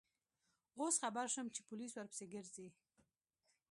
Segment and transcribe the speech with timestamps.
[0.79, 2.67] اوس خبر شوم چې پولیس ورپسې گرځي.